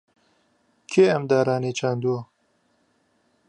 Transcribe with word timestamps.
کێ 0.91 1.03
ئەم 1.11 1.23
دارانەی 1.31 1.77
چاندووە؟ 1.79 2.19